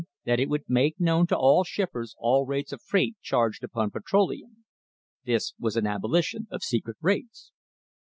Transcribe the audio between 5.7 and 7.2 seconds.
an abolition of secret